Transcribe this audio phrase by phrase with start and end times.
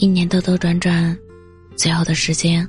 [0.00, 1.18] 一年兜兜转转，
[1.76, 2.64] 最后的时间，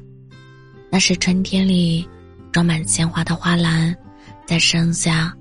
[0.90, 2.04] 那是春天里
[2.52, 3.96] 装满鲜花的花篮，
[4.48, 5.32] 在盛夏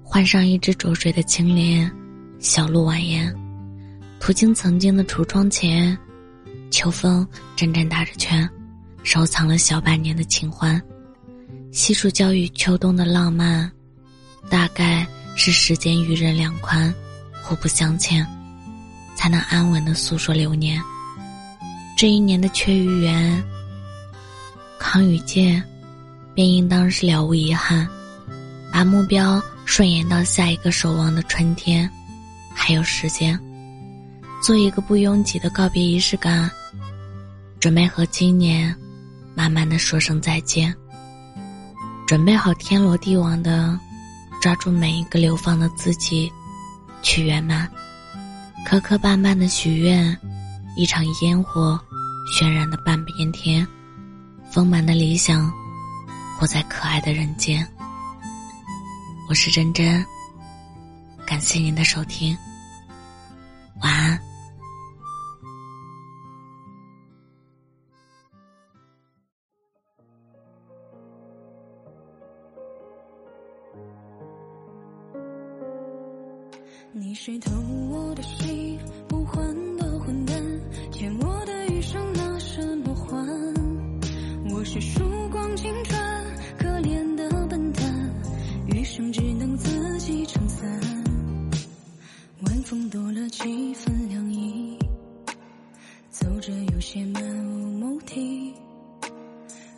[0.00, 1.90] 换上一只浊水的青莲，
[2.38, 3.34] 小路蜿蜒，
[4.20, 5.98] 途经曾经的橱窗前，
[6.70, 8.48] 秋风阵阵打着圈，
[9.02, 10.80] 收藏了小半年的情欢，
[11.72, 13.68] 悉数交与秋冬的浪漫，
[14.48, 16.94] 大概是时间与人两宽，
[17.42, 18.24] 互不相欠，
[19.16, 20.80] 才能安稳的诉说流年。
[22.02, 23.40] 这一年的缺与圆，
[24.76, 25.62] 康与健，
[26.34, 27.86] 便应当是了无遗憾，
[28.72, 31.88] 把目标顺延到下一个守望的春天，
[32.52, 33.38] 还有时间，
[34.42, 36.50] 做一个不拥挤的告别仪式感，
[37.60, 38.74] 准备和今年
[39.36, 40.74] 慢慢的说声再见，
[42.04, 43.78] 准备好天罗地网的
[44.40, 46.28] 抓住每一个流放的自己，
[47.00, 47.70] 去圆满，
[48.66, 50.18] 磕磕绊绊的许愿，
[50.74, 51.80] 一场烟火。
[52.26, 53.66] 渲染的半边天，
[54.50, 55.52] 丰满的理想，
[56.38, 57.66] 活在可爱的人间。
[59.28, 60.04] 我是真真，
[61.26, 62.36] 感谢您的收听，
[63.82, 64.18] 晚安。
[76.94, 77.50] 你是偷
[77.90, 79.42] 我的心不还
[79.78, 80.36] 的混蛋，
[80.90, 81.31] 欠我
[96.82, 98.52] 有些漫无目的。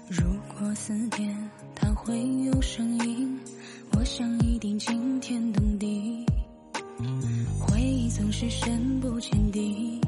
[0.08, 3.38] 如果思念它会有声音，
[3.92, 6.24] 我想一定惊天动地。
[7.60, 10.00] 回忆总是深不见底，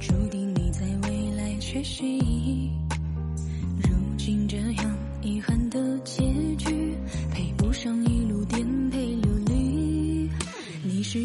[0.00, 2.18] 注定你在未来缺席。
[3.80, 6.20] 如今这样遗憾的结
[6.58, 6.96] 局，
[7.30, 10.28] 配不上一路颠沛流离。
[10.82, 11.24] 你是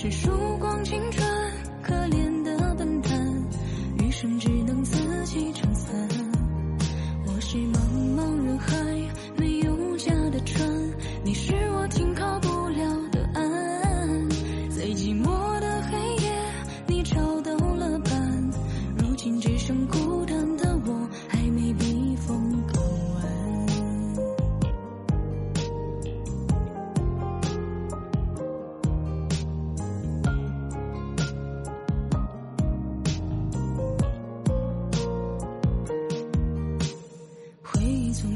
[0.00, 1.29] 是曙光青春。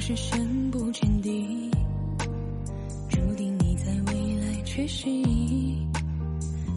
[0.06, 1.70] 是深不见底，
[3.08, 5.22] 注定你在未来缺席。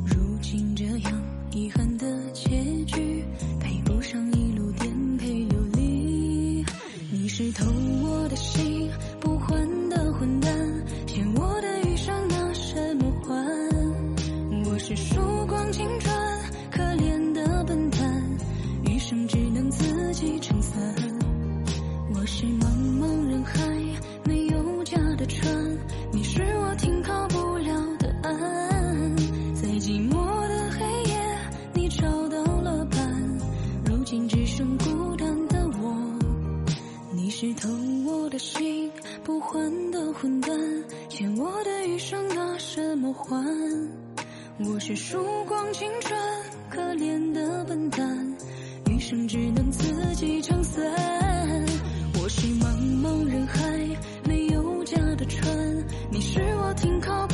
[0.05, 1.11] 如今这样
[1.51, 2.49] 遗憾的结
[2.85, 3.25] 局，
[3.59, 6.63] 配不上一路颠沛流离。
[7.11, 7.65] 你是偷
[8.01, 8.89] 我的心
[9.19, 10.57] 不还的混蛋，
[11.05, 13.35] 欠我的余生拿什么还？
[14.69, 16.15] 我是输光青春
[16.71, 18.23] 可怜的笨蛋，
[18.85, 21.16] 余生只能自己撑伞。
[22.29, 22.67] 是茫
[22.99, 23.57] 茫人海
[24.25, 25.49] 没有家的船，
[26.11, 29.15] 你是我停靠不了的岸。
[29.55, 31.17] 在寂寞的黑夜，
[31.73, 33.39] 你找到了伴，
[33.85, 36.19] 如今只剩孤单的我。
[37.13, 37.69] 你是偷
[38.05, 38.91] 我的心
[39.23, 40.51] 不还的混蛋，
[41.07, 43.41] 欠我的余生拿什么还？
[44.69, 46.19] 我是输光青春
[46.69, 48.37] 可怜的笨蛋，
[48.89, 51.26] 余生只能自己撑伞。
[56.77, 57.26] 停靠